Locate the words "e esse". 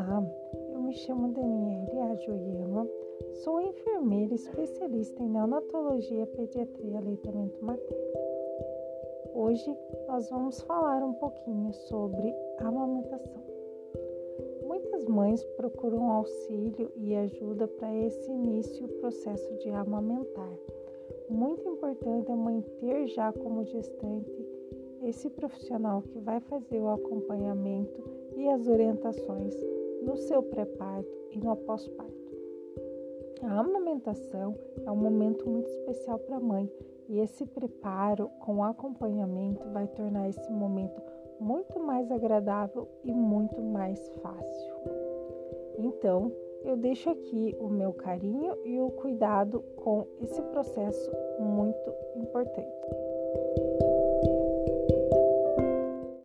37.08-37.46